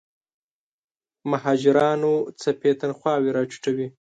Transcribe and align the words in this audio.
مهاجرانو 1.31 2.13
څپې 2.41 2.71
تنخواوې 2.81 3.29
راټیټوي. 3.37 3.87